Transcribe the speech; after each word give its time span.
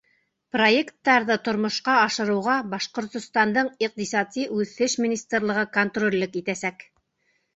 Проекттарҙы 0.55 1.35
тормошҡа 1.47 1.97
ашырыуға 2.05 2.55
Башҡортостандың 2.71 3.69
Иҡтисади 3.87 4.45
үҫеш 4.57 4.97
министрлығы 5.05 5.67
контроллек 5.79 6.41
итәсәк. 6.41 6.83